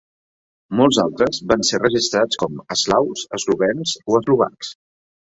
[0.77, 4.73] Molts altres van ser registrats com eslaus, eslovens o eslovacs.